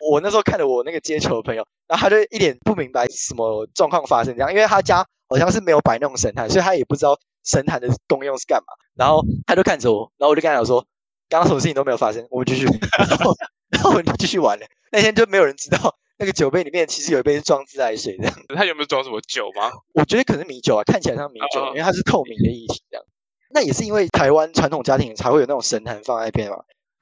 [0.10, 8.68] 我那时候看着我那个接球的朋友，然后他就一脸不明白什么状况发生这样，因为他家好像是没有摆那种神坛，所以他也不知道神坛的功用是干嘛。
[8.96, 10.86] 然后他就看着我，然后我就跟他讲说，
[11.28, 12.66] 刚刚什么事情都没有发生，我们继续，
[13.70, 14.66] 然后我们就继续玩了。
[14.94, 15.96] 那天就没有人知道。
[16.20, 19.72] 那个酒杯里面其实有一杯是装自来水这样， 它有没有装什么酒吗？
[19.94, 23.06] 我觉得可能米酒啊，看起来像米酒，因为它是透明的液体这样。
[23.52, 26.58] 那也是因为台湾传统家庭才会有那种神坛放在那边嘛，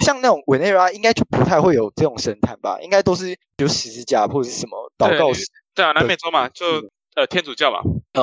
[0.05, 5.45] 像那种委内瑞拉应该就不太会有这种神坛吧，应该都是有十字架或者是什么祷告石。
[5.73, 6.65] 对啊，南美洲嘛，就
[7.15, 7.81] 呃天主教嘛，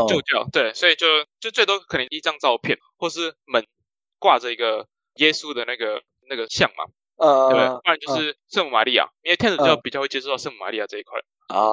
[0.08, 1.06] 旧教对，所以就
[1.40, 3.66] 就最多可能一张照片，或是门
[4.18, 6.84] 挂着一个耶稣的那个那个像嘛。
[7.16, 11.70] 呃，对，不然就是圣母玛利亚，因为天主教比较会接触到圣母玛利亚这一块啊，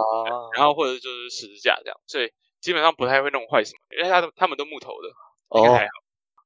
[0.55, 5.09] 然后或者就是十字架这样，所以基本上不太会弄坏什么，因为他他们都木头的，
[5.49, 5.91] 哦还好，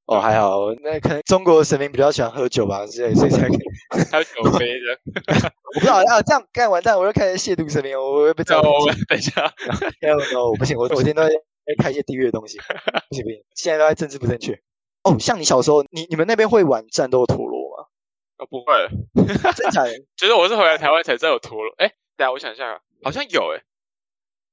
[0.05, 3.57] 哦还好，那可能中国神明比较喜欢喝酒吧，所以所以才可以
[4.11, 4.99] 还有酒杯的，
[5.75, 8.61] 我不知道啊，这样干完蛋我又开始亵渎神明，我会被抓。
[8.61, 9.51] 等一下
[10.01, 11.29] ，，no no，，我不行，我我今天都在
[11.81, 12.57] 开一些地狱的东西，
[13.09, 14.53] 不行不行，现在都在政治不正确。
[15.03, 17.54] 哦，像你小时候，你你们那边会玩战斗陀螺？
[18.37, 18.73] 哦，不会，
[19.55, 19.91] 真假的？
[20.17, 21.73] 就是我是回来台湾才知道有陀螺。
[21.77, 23.63] 哎，等下我想一下，好像有哎，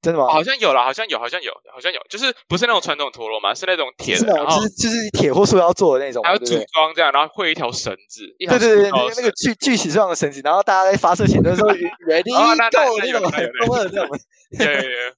[0.01, 0.29] 真的吗？
[0.29, 14.09] 好像有啦，好像有，好像有，好像有，就是不是那种传统陀螺嘛，是那种铁的，然后就是就是铁或塑料做的那种，还有组装这样，然后会一条绳子，对对对，那个那个锯锯齿状的绳子，然后大家在发射前的时候 ready go 那种那种，
[14.57, 14.67] 对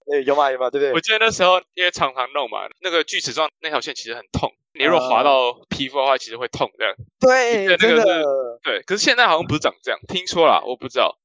[0.07, 0.71] 对有吗有吗？
[0.71, 0.93] 对不对？
[0.93, 4.51] 我记得那时候因为常常弄嘛，那个锯齿状那条线其实很痛。
[4.79, 6.95] 你如果划到皮肤的话，其实会痛这样。
[7.21, 8.25] 对，那个是
[8.63, 8.83] 对。
[8.83, 11.17] 可是现在好像不是长这样，听说啦，我不知道。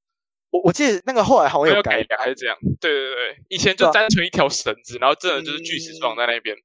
[0.52, 2.58] 我我记得那个后来好像有改良，还是这样。
[2.80, 6.56] 对对对，以前就单纯一条绳子，然后真的就是锯齿状在那边。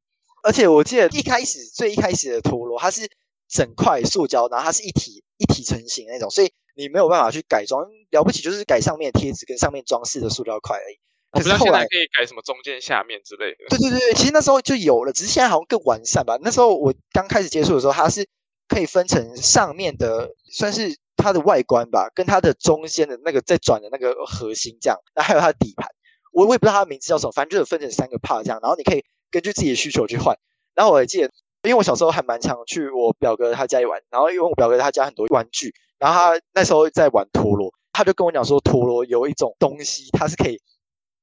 [0.42, 3.08] 而且我记得一开始最一开始的陀螺，它是
[3.48, 7.86] 整块塑胶，然后它是一体一体成型那种，所以你没有办法去改装。
[8.10, 10.96] 了不起就是改上面贴纸跟上面装饰的塑胶块而已。
[11.34, 13.66] 可是后来可以改什么中间、下面之类的。
[13.68, 16.38] 对对对，其实那时候就有了，只是现在好像更完善吧。
[16.42, 18.26] 那时候我刚开始接触的时候，它是
[18.68, 25.88] 可以分成上面的算是它的外观吧，跟它的中间的那个在转的那个核心这样，然后还有它的底盘，
[26.32, 30.36] 我我也不知道它的名字叫什么，反正就是分成三个 part 这样，然后你可以根据自己的需求去换。
[30.74, 31.30] 然后我还记得，
[31.62, 40.60] 因为我小时候还蛮常去我表哥他家里玩，然后因为我表哥他家很多玩具，然后他那时候在玩陀螺，他就跟我讲说陀螺有一种东西，它是可以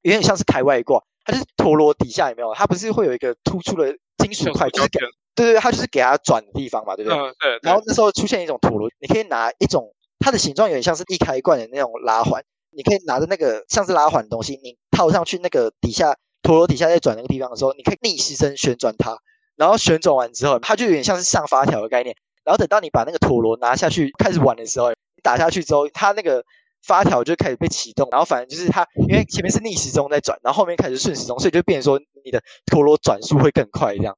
[0.01, 2.53] 有点像是开外挂，它就是陀螺底下有没有？
[2.53, 7.17] 它不是会有一个突出的金属块，就是给对对对，它就是给它转的地方嘛，对不对？
[7.19, 7.59] 嗯，对。
[7.63, 19.17] 然后那时候出现一种陀螺，你可以拿一种它的形状有点像是易开罐的那种拉环，你可以拿着那个像是拉环的东西，你套上去那个底下陀螺底下在转那个地方的时候，你可以逆时针旋转它。
[19.57, 22.15] 然后旋转完之后，它就有点像是上发条的概念。
[22.43, 26.43] 然后等到你把那个陀螺拿下去开始玩的时候，你打下去之后，它那个
[26.84, 28.08] 发条就开始被启动。
[28.12, 34.15] 然后反正就是它，因为前面是逆时钟在转，然后后面开始顺时钟，所以就变成说你的陀螺转速会更快这样。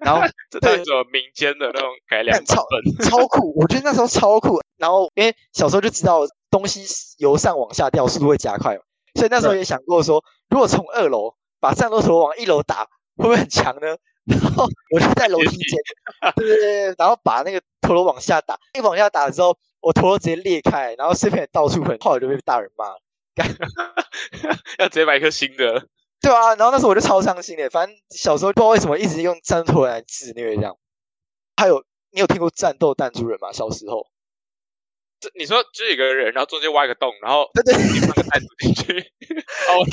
[0.00, 0.26] 然后
[0.60, 2.66] 这是种民间的那种改良超
[3.02, 4.60] 超酷，我觉得那时候超酷。
[4.78, 6.84] 然后因为小时候就知道东西
[7.18, 8.82] 由上往下掉速度会加快嘛，
[9.14, 12.84] 所以那时候也想过说，如果从二楼把战斗陀螺往一楼打，
[13.16, 13.96] 会不会很强呢？
[14.30, 15.78] 然后我就在楼梯间，
[16.36, 23.00] 对对对，然后把那个陀螺往下打，一往下打了之后，我头直接裂开，然后碎片到处喷，后来就被大人骂了，
[24.78, 25.86] 要直接买一颗新的。
[26.20, 30.76] 对啊，然后那时候我就超伤心的，反正小时候不知道为什么一直用战斗来自虐这样。
[31.56, 33.52] 还有，你有听过战斗弹珠人吗？
[33.52, 34.06] 小时候？
[35.20, 37.74] 这你说就一个人，然后中间挖一个洞，然后对对，
[38.06, 38.98] 放个弹珠进去。
[39.68, 39.84] 哦，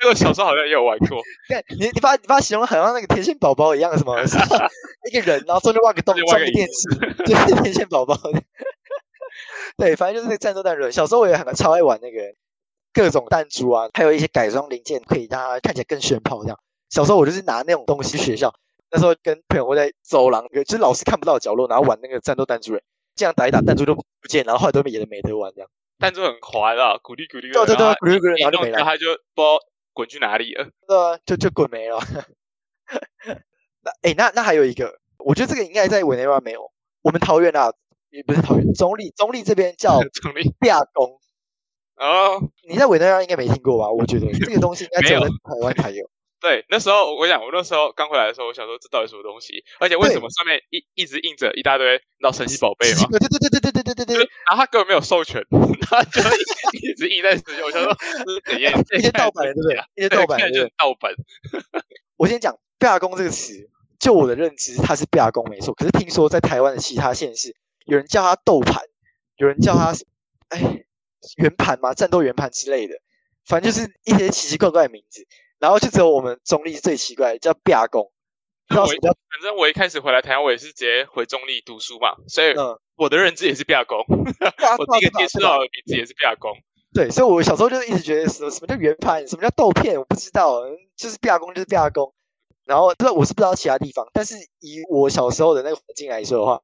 [0.00, 1.20] 那个小时候好像也有玩过。
[1.76, 4.16] 你你把你把形容好像那个天线宝宝一样，什么
[5.10, 8.16] 一个人，然后中间挖个洞，装个电池，就是天线宝宝。
[9.76, 10.90] 对，反正就是那个战斗弹人。
[10.92, 12.34] 小时候我也很超爱玩那个
[12.92, 16.58] 各种弹珠啊，还有一些改装零件，可以让它看起来更炫炮这样。
[16.90, 18.54] 小时候我就是拿那种东西学校，
[18.90, 22.82] 那时候跟朋友会在走廊，就是老师看不到的角落，然后玩那个战斗弹珠人。
[23.14, 25.70] 这样打一打弹珠都不见，然后后来都没也没得玩这样。
[25.98, 29.58] 弹珠很滑的，鼓励鼓励，对对对，鼓励鼓励，然后就没了，他就不知道
[29.94, 30.68] 滚去哪里了。
[30.86, 31.98] 对啊，就就滚没了。
[33.80, 36.70] 那哎，那那还有一个，我觉得这个应该在委内瑞拉没有。
[37.00, 37.72] 我们桃园啊，
[38.16, 41.20] 也不是桃园，中立中立这边叫 中立亚公。
[41.96, 43.90] 哦，你在委内瑞拉应该没听过吧？
[43.90, 46.08] 我觉得这个东西应该只有在台湾才有。
[46.38, 49.64] 对，那时候我讲，我那时候刚回来的时候，我想说这到底什么东西？
[49.80, 53.08] 而且为什么上面一一直印着一大堆老神奇宝贝嘛？
[53.12, 54.16] 对对对对对对对对对。
[54.46, 55.42] 然后他根本没有授权，
[55.80, 56.20] 他就
[56.82, 57.66] 一直印在使用。
[57.66, 58.72] 我想说这是怎样？
[58.92, 59.80] 一些盗版，对不对？
[59.96, 61.12] 一些盗版就是盗版。
[62.18, 63.54] 我先讲“亚工”这个词，
[63.98, 65.72] 就我的认知，它是“亚工”没错。
[65.74, 68.84] 可是听说在台湾的其他县市，有人叫它“斗盘”，
[69.36, 69.94] 有人叫它
[70.50, 70.84] “哎
[71.38, 72.94] 圆盘”嘛，“战斗圆盘”之类的，
[73.46, 75.26] 反正就是一些奇奇怪怪的名字。
[75.58, 78.12] 然后就只有我们中立最奇怪，叫毕亚工。
[78.68, 78.86] 我反
[79.42, 82.52] 正我一开始回来台湾，我也是直接回中立读书嘛，所以
[82.96, 83.98] 我的认知也是毕亚公。
[84.00, 86.52] 我第一个接触到的名字也是毕亚工。
[86.92, 90.60] 对，所以我小时候就一直觉得什么什么叫圆盘，什么叫豆片，我不知道，
[90.96, 92.12] 就是毕亚公就是毕亚公。
[92.64, 96.60] 然后不知道我是不知道其他地方，但是以我小时候的那个环境来说的话，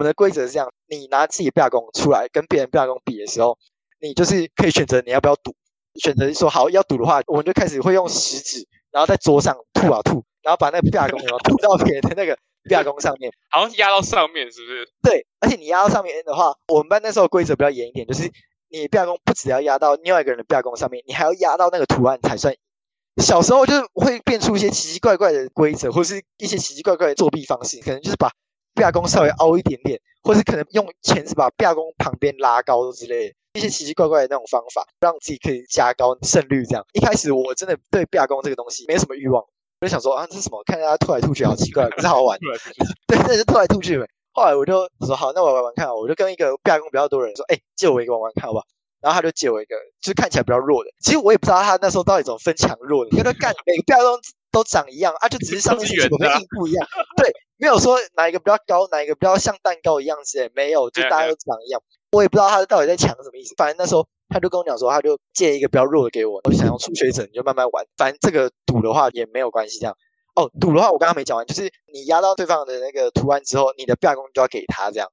[0.00, 3.58] 我们的规则是这样：你拿自己毕亚工出来跟别人毕亚工比的时候，
[4.00, 5.54] 你就是可以选择你要不要赌。
[5.96, 12.34] 选择说好要赌的话，我们就开始会用食指，然后在桌上吐啊吐，然后把那个亚弓吐到别人的那个
[12.70, 14.88] 亚弓上面，好像压到上面，是不是？
[15.02, 18.22] 对，而且你压到上面的话，我们班那时候规则比较严一点，就是
[18.70, 22.54] 你亚弓不只要压到另外一个人的亚弓上面，你还要压到那个图案才算。
[23.22, 28.30] 小时候就是会变出一些奇奇怪怪的规则，或是一些奇奇怪怪的作弊方式，可能就是把
[28.76, 33.34] 亚弓稍微凹一点点，或是可能用钳子把亚弓旁边拉高之类的。
[33.54, 36.64] 一些奇奇怪怪的那种方法，让自己可以加高胜率。
[36.64, 39.42] 这样一开始我真的对毕亚弓这个东西没什么欲望，
[39.80, 40.62] 我就想说啊，这是什么？
[40.64, 42.38] 看大家吐来吐去，好奇怪，可是好玩。
[43.08, 44.06] 对，真的是吐来吐去呗。
[44.32, 45.92] 后来我就说好，那我玩玩看。
[45.92, 48.64] 我就跟一个毕亚弓比较多人说，哎，借我一个玩玩看，好不好？
[49.00, 50.90] 然后他就借我一个，就是看起来比较弱的。
[51.00, 54.16] 其实我也不知道他那时候到底怎么分强弱的，因为他干每个毕亚弓
[54.52, 56.86] 都长一样啊，就只是上面几个硬不一样。
[57.16, 61.80] 对，没有说哪一个比较高，哪一个比较像蛋糕一样之类，没有，就大家都长一样。
[62.12, 69.78] 我也不知道他到底在抢什么意思，反正那时候他就跟我讲说，他就借一个比较弱的给我，我就想用初学者你就慢慢玩，反正这个赌的话也没有关系。
[69.78, 69.96] 这样
[70.34, 75.08] 哦，赌的话我刚刚没讲完，就是你压到对方的那个图案之后，你的亚弓就要给他这样。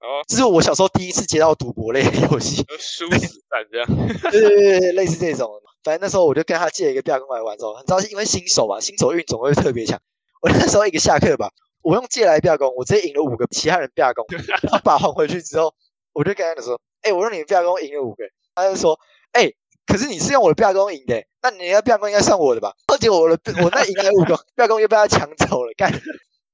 [0.00, 3.86] 哦，这是我小时候第一次接到赌博类的游戏，输死战这样。
[4.30, 5.50] 对对对对，类似这种。
[5.82, 9.98] 反正那时候我就跟他借一个亚弓来玩之后，很着急，因为新手嘛，新手运总会特别强。
[10.40, 11.50] 我那时候一个下课吧，
[11.88, 14.26] 我用借来亚弓，我直接赢了五个其他人亚弓，
[14.68, 15.74] 他把还回去之后。
[16.12, 18.24] 我就跟他说：“哎，我用你的亚弓赢了五个。”
[18.54, 18.98] 他就说
[19.32, 19.50] ：“哎，
[19.86, 25.90] 可是你是用我的亚弓赢的，那你的亚弓应该算我的吧？”结果我的我那赢了五个 亚弓又被他抢走了，干！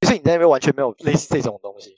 [0.05, 1.97] 所以你在那边完全没有类似这种东西，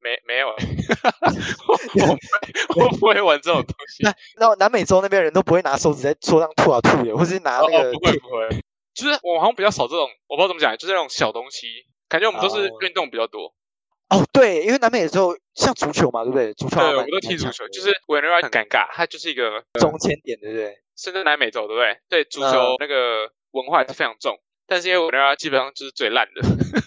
[0.00, 0.48] 没没有，
[1.68, 4.02] 我我不会玩这种东西。
[4.02, 8.48] 那那南美洲那边人都不会拿手指在桌上吐啊吐的，或是拿那个不会不会，
[8.94, 11.66] 就是我好像比较少这种，我不知道怎么讲，就是那种小东西，
[12.14, 13.52] 感觉我们都是运动比较多。
[14.08, 16.54] 哦，对，因为南美洲像足球嘛，对不对？
[16.54, 20.78] 足球对，我们都踢足球，就是委内瑞拉很尴尬，它就是一个中间点，对不对？
[20.96, 21.98] 甚至南美洲，对不对？
[22.08, 26.42] 对，足球那个文化是非常重，但是因为委内瑞拉基本上就是最烂的，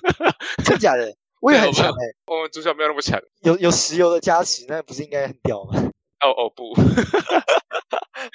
[0.64, 1.14] 真假的？
[1.42, 5.74] 我也很 强哎，我们足球没有那么强，有有石油的加持，那不是应该很屌吗？
[6.24, 6.74] 哦哦不，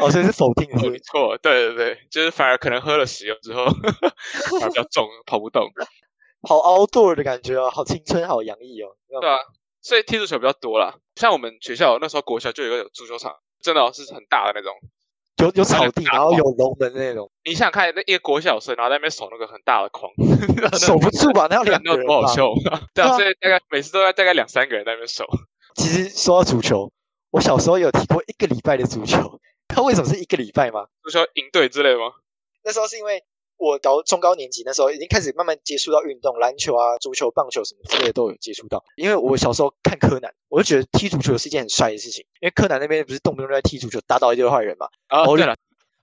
[0.04, 5.68] 哦所以是否定的，没错，对对对，就是反而可能喝了石油之后，反而比较重，跑不动，
[6.42, 9.36] 好 outdoor 的感觉哦，好青春，好洋溢哦，对啊，
[9.80, 10.94] 所以踢足球比较多啦。
[11.16, 14.72] 像我们学校那时候国小就有一个足球场，真的是很大的那种。
[15.38, 17.28] 有有草地，然后有龙门那种。
[17.44, 20.12] 你想看那一个国小生，然后在那边守那个很大的框，
[20.78, 21.48] 守不住吧？
[21.50, 22.48] 那要两个人 不好 笑。
[22.94, 25.24] 对啊，所以大概每次都要大概两三个人在那边守。
[25.74, 26.92] 其实说到足球，
[27.30, 29.40] 我小时候有踢过一个礼拜的足球。
[29.66, 30.86] 他为什么是一个礼拜吗？
[31.02, 32.12] 足球营队之类吗？
[32.64, 33.24] 那时候是因为。
[33.62, 38.82] 我到中高年级那时候已经开始慢慢接触到运动，篮球啊、足球、棒球什么之类的都有接触到。
[38.96, 42.24] 因为我小时候看柯南，我就觉得踢足球是一件很帅的事情。
[42.40, 44.88] 因为柯南那边不是动不动就在踢足球，打倒一堆坏人嘛。
[45.06, 45.56] 啊，对了，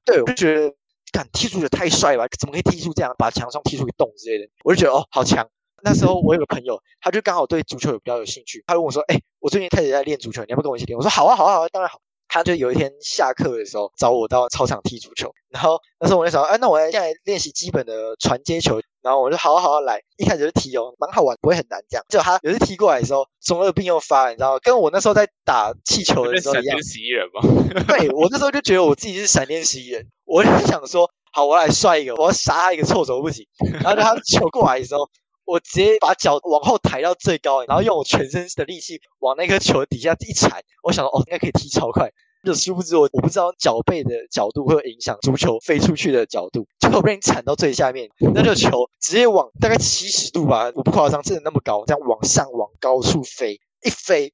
[0.05, 0.73] 对，我就觉得，
[1.11, 4.49] 敢踢足球太帅了，怎么可以踢出这样，把墙上踢出一个洞之类的？
[4.63, 5.45] 我就觉得哦，好强。
[5.83, 22.05] 那时候我有个朋友，他就刚好对足球有比较有兴趣，他问我说：“哎，我最近开始在练足球，你要不要跟我一起练？”我说：“好啊，好啊，好啊，当然好。”他就有一天下课的时候找我到操场踢足球，然后那时候我就想，哎，那我来现在练习基本的传接球，然后我就好好好来，一开始就踢哦，蛮好玩，不会很难这样。
[22.07, 24.59] 结果他有次踢过来的时候，中二病又发，你知道吗？
[24.61, 26.63] 跟我那时候在打气球的时候一样。
[26.65, 27.83] 闪电十一人吗？
[27.87, 33.47] 对我那时候就觉得我自己是闪电十一人，我就想说，好，我来帅一个，我要杀他一个措手不及。
[33.81, 35.09] 然后他球过来的时候，
[35.49, 42.11] 我直接把脚往后抬到最高，然后用我全身的力气往那颗球底下一踩，我想说，哦，应该可以踢超快。
[42.41, 54.31] 就殊不知我我不知道脚背的角度会影响足球飞出去的角度，结果被你铲到最下面，那个球直接往大概七十度吧，我不夸张，真的那么高，这样往上往高处飞，一飞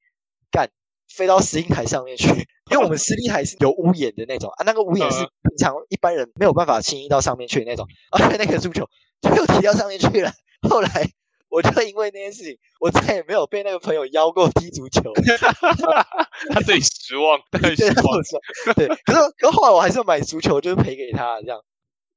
[0.52, 0.70] 干
[1.08, 2.28] 飞到石英台上面去，
[2.70, 8.88] 因为我们石英台是有屋檐的那种啊，那个屋檐是平常一般人没有办法轻易到上面去的那种，而且那个足球
[9.22, 11.10] 就又提到上面去了，后来。
[11.48, 15.02] 我就因为那件事情，我再也没有被那个朋友邀过踢足球。
[16.52, 18.74] 他对你失望，对失望。
[18.76, 21.62] 对，可是可后来我还是买足球，就是赔给他这样。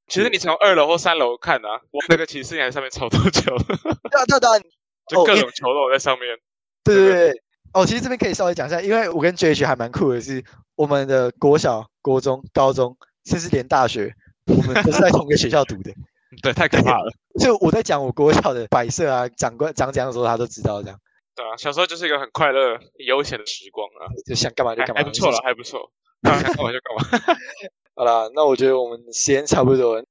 [0.09, 3.57] 其实你从二楼或三楼看啊，那个骑士台上面超多球。
[4.11, 4.59] 对啊，对啊，
[5.09, 6.37] 就各种球都在上面。
[6.83, 7.43] 对对对。
[7.75, 10.43] 哦，其实这边可以稍微讲一下，因为我跟 J H 还蛮酷的，是
[10.75, 12.97] 我们的国小、国中、高中，
[13.27, 14.13] 甚至连大学，
[14.47, 15.93] 我们都是在同一个学校读的。
[16.43, 17.11] 对，太可怕了。
[17.41, 20.99] 就我在讲我国小的摆设啊，长官长讲的时候，他都知道这样。
[21.35, 25.91] 对啊，小时候就是一个很快乐、悠闲的时光啊，就想干嘛就干嘛，还不错了，还不错。
[26.23, 27.37] 想干嘛就干嘛。
[27.95, 30.05] 好啦，那我觉得我们时间差不多，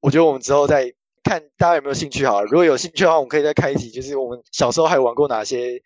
[0.00, 0.92] 我觉得我们之后再
[1.22, 2.46] 看大家有没有兴趣好了。
[2.46, 5.82] 如果有兴趣的话，我们可以再开一集，就是我们小时候还玩过哪些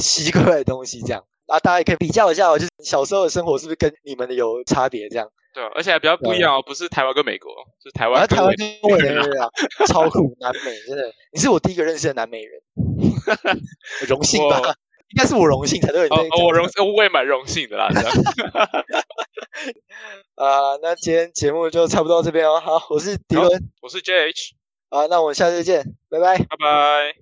[0.00, 1.24] 奇怪的东西这样。
[1.46, 5.28] 啊，大家也可以比较一下，就是小时候的生活是不是跟你们的有差别这样。
[5.54, 8.26] 对，而且还比较不一样哦，不是台湾跟美国，是台湾。
[8.26, 9.48] 台湾跟美人啊，
[9.86, 12.60] 超酷，南美真的，你是我第一个认识的南美人，
[14.08, 14.60] 荣幸吧？
[15.10, 16.08] 应该是我荣幸才对。
[16.08, 17.86] 哦，我荣，我也蛮荣幸的啦。
[20.34, 22.58] 啊，那今天节目就差不多到这边哦。
[22.58, 23.48] 好，我是迪伦，
[23.80, 24.54] 我是 JH。
[24.88, 27.14] 啊，那我们下次见，拜拜，拜拜。